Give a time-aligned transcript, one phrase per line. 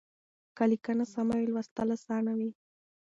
[0.55, 2.49] که ليکنه سمه وي لوستل اسانه وي.